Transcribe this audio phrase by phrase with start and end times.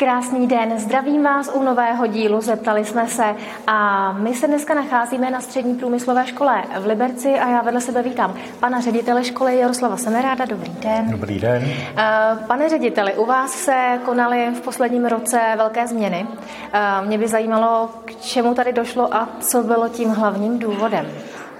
[0.00, 3.34] Krásný den, zdravím vás u nového dílu, zeptali jsme se
[3.66, 8.02] a my se dneska nacházíme na střední průmyslové škole v Liberci a já vedle sebe
[8.02, 11.10] vítám pana ředitele školy Jaroslava Semeráda, dobrý den.
[11.10, 11.64] Dobrý den.
[11.96, 16.26] Eh, pane řediteli, u vás se konaly v posledním roce velké změny.
[16.72, 21.06] Eh, mě by zajímalo, k čemu tady došlo a co bylo tím hlavním důvodem.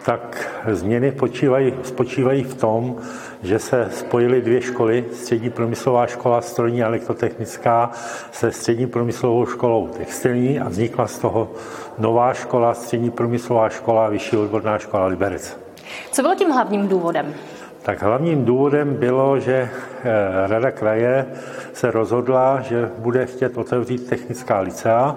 [0.04, 2.96] Tak změny počívají, spočívají v tom,
[3.42, 7.90] že se spojily dvě školy, střední průmyslová škola strojní a elektrotechnická
[8.32, 11.50] se střední průmyslovou školou textilní a vznikla z toho
[11.98, 15.60] nová škola, střední průmyslová škola, vyšší odborná škola Liberec.
[16.12, 17.34] Co bylo tím hlavním důvodem?
[17.82, 19.70] Tak hlavním důvodem bylo, že
[20.04, 21.26] eh, Rada kraje
[21.72, 25.16] se rozhodla, že bude chtět otevřít technická licea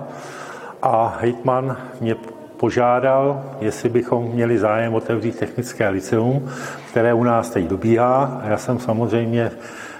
[0.81, 2.15] a hejtman mě
[2.63, 6.47] požádal, jestli bychom měli zájem otevřít technické liceum,
[6.89, 8.39] které u nás teď dobíhá.
[8.43, 9.51] A já jsem samozřejmě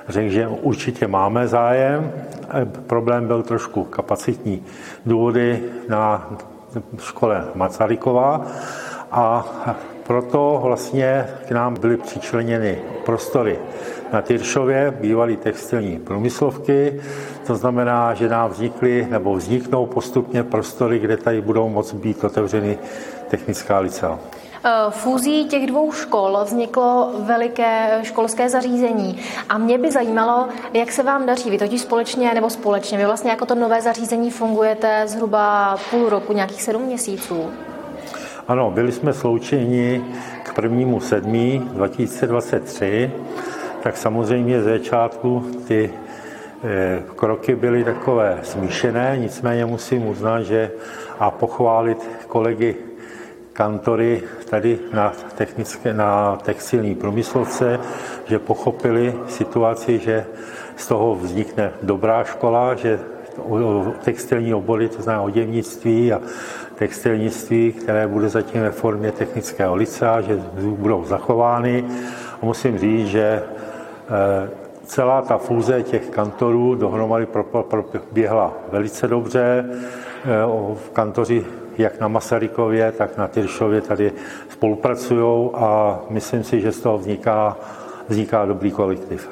[0.07, 2.11] řekl, že určitě máme zájem.
[2.87, 4.63] Problém byl trošku kapacitní
[5.05, 6.29] důvody na
[6.99, 8.41] škole Masaryková
[9.11, 9.45] a
[10.07, 13.59] proto vlastně k nám byly přičleněny prostory
[14.13, 17.01] na Tyršově, bývalý textilní průmyslovky.
[17.47, 22.77] To znamená, že nám vznikly nebo vzniknou postupně prostory, kde tady budou moct být otevřeny
[23.29, 24.19] technická licea.
[24.65, 31.03] Eh, fúzí těch dvou škol vzniklo veliké školské zařízení a mě by zajímalo, jak se
[31.03, 31.49] vám daří.
[31.49, 36.33] Vy totiž společně nebo společně, vy vlastně jako to nové zařízení fungujete zhruba půl roku,
[36.33, 37.51] nějakých sedm měsíců.
[38.47, 40.03] Ano, byli jsme sloučeni
[40.43, 43.11] k prvnímu sedmí 2023
[43.83, 45.89] tak samozřejmě ze začátku ty
[46.63, 50.71] eh, kroky byly takové smíšené, nicméně musím uznat, že
[51.19, 52.75] a pochválit kolegy
[53.53, 57.79] kantory tady na, technické, na textilní průmyslovce,
[58.25, 60.25] že pochopili situaci, že
[60.75, 62.99] z toho vznikne dobrá škola, že
[64.03, 66.21] textilní obory, to znamená oděvnictví a
[66.75, 71.85] textilnictví, které bude zatím ve formě technického licea, že budou zachovány.
[72.41, 73.43] A musím říct, že
[74.09, 74.49] Eh,
[74.85, 77.25] celá ta fúze těch kantorů dohromady
[77.61, 79.65] proběhla velice dobře.
[80.25, 81.45] Eh, kantoři
[81.77, 84.11] jak na Masarykově, tak na Tyršově tady
[84.49, 87.57] spolupracují a myslím si, že z toho vzniká,
[88.09, 89.29] vzniká dobrý kolektiv.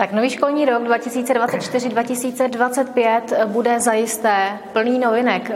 [0.00, 5.50] Tak nový školní rok 2024-2025 bude zajisté plný novinek.
[5.50, 5.54] Eh,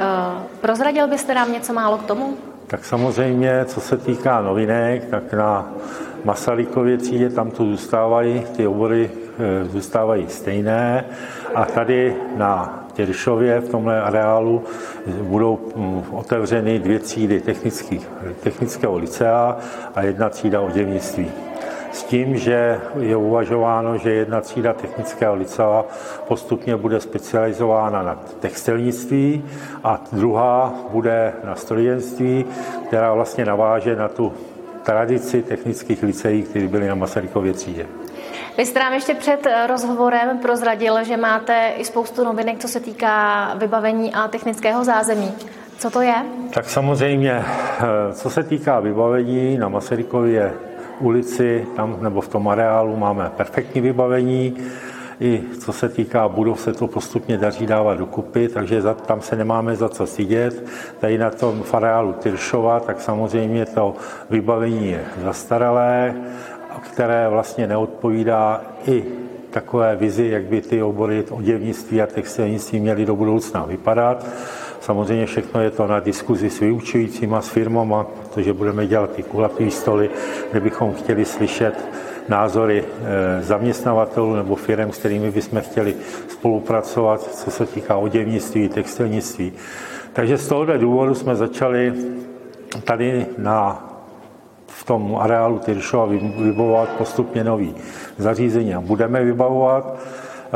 [0.61, 2.37] prozradil byste nám něco málo k tomu?
[2.67, 5.73] Tak samozřejmě, co se týká novinek, tak na
[6.25, 11.05] Masarykově třídě tam to zůstávají, ty obory eh, zůstávají stejné
[11.55, 14.65] a tady na Těršově v tomhle areálu
[15.23, 17.43] budou hm, otevřeny dvě třídy
[18.43, 19.57] technického licea
[19.95, 21.33] a jedna třída oděvnictví.
[21.95, 25.85] S tím, že je uvažováno, že jedna třída technického licea
[26.29, 29.45] postupně bude specializována na textilnictví
[29.85, 32.45] a druhá bude na strojenství,
[32.87, 34.33] která vlastně naváže na tu
[34.83, 37.87] tradici technických liceí, které byly na Masarykově třídě.
[38.59, 43.55] Vy jste nám ještě před rozhovorem prozradil, že máte i spoustu novinek, co se týká
[43.55, 45.33] vybavení a technického zázemí.
[45.85, 46.15] Co to je?
[46.55, 50.53] Tak samozřejmě, eh, co se týká vybavení, na Masarykově
[51.01, 54.57] ulici, tam nebo v tom areálu máme perfektní vybavení.
[55.21, 59.37] I co se týká budov, se to postupně daří dávat dokupy, takže za, tam se
[59.37, 60.65] nemáme za co stydět.
[61.01, 63.95] Tady na tom fareálu Tyršova, tak samozřejmě to
[64.31, 66.15] vybavení je zastaralé,
[66.81, 69.05] které vlastně neodpovídá i
[69.55, 74.27] takové vizi, jak by ty obory oděvnictví a textilnictví měly do budoucna vypadat.
[74.81, 79.71] Samozřejmě všechno je to na diskuzi s vyučujícíma, s firmama, protože budeme dělat i kulatý
[79.71, 80.11] stoly,
[80.51, 81.75] kde bychom chtěli slyšet
[82.29, 85.95] názory eh, zaměstnavatelů nebo firm, s kterými bychom chtěli
[86.29, 89.53] spolupracovat, co se týká oděvnictví, textilnictví.
[90.13, 91.95] Takže z tohoto důvodu jsme začali
[92.85, 93.94] tady na
[94.81, 96.07] v tom areálu Tyršova
[96.37, 97.75] vybavovat postupně nový
[98.19, 99.97] zařízení a budeme vybavovat.
[99.97, 100.49] Eh,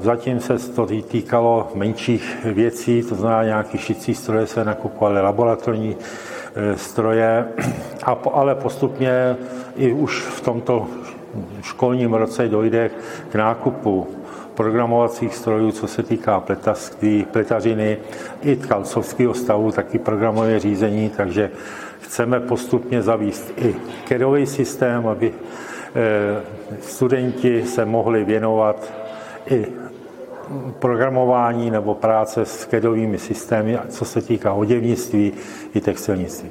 [0.00, 5.96] zatím se to týkalo menších věcí, to znamená nějaký šicí stroje se nakupovaly, laboratorní
[6.54, 7.48] eh, stroje,
[8.32, 9.36] ale postupně
[9.76, 10.86] i už v tomto
[11.62, 12.90] školním roce dojde
[13.30, 14.06] k nákupu
[14.54, 16.42] programovacích strojů, co se týká
[17.32, 17.98] pletařiny
[18.42, 21.50] i tkalcovského stavu, taky programové řízení, takže
[22.12, 26.42] chceme postupně zavíst i kedový systém, aby eh,
[26.80, 28.92] studenti se mohli věnovat
[29.46, 29.66] i
[30.78, 35.32] programování nebo práce s kedovými systémy, co se týká oděvnictví
[35.74, 36.50] i textilnictví.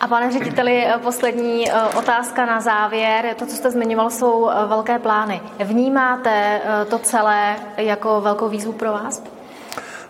[0.00, 1.66] A pane řediteli, poslední
[1.98, 3.34] otázka na závěr.
[3.38, 5.40] To, co jste zmiňoval, jsou velké plány.
[5.64, 6.60] Vnímáte
[6.90, 9.22] to celé jako velkou výzvu pro vás?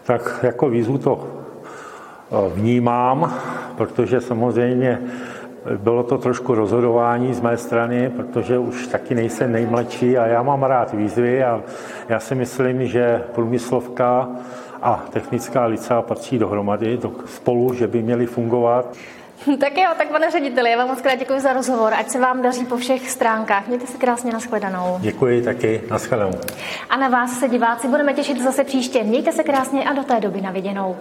[0.04, 1.28] Tak jako výzvu to
[2.54, 3.40] vnímám,
[3.76, 5.00] protože samozřejmě
[5.76, 10.62] bylo to trošku rozhodování z mé strany, protože už taky nejsem nejmladší a já mám
[10.62, 11.62] rád výzvy a
[12.08, 14.28] já si myslím, že průmyslovka
[14.82, 18.96] a technická licea patří dohromady do, spolu, že by měly fungovat.
[19.60, 22.42] Tak jo, tak pane řediteli, já vám moc krát děkuji za rozhovor, ať se vám
[22.42, 23.68] daří po všech stránkách.
[23.68, 24.96] Mějte se krásně nashledanou.
[25.00, 26.32] Děkuji taky, nashledanou.
[26.90, 29.04] A na vás se diváci budeme těšit zase příště.
[29.04, 30.96] Mějte se krásně a do té doby na viděnou.